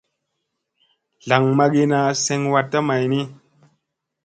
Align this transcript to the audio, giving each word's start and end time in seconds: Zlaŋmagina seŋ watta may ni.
Zlaŋmagina 1.25 1.99
seŋ 2.23 2.41
watta 2.53 2.79
may 2.87 3.03
ni. 3.11 3.21